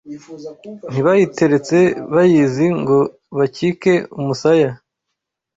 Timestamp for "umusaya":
4.19-4.69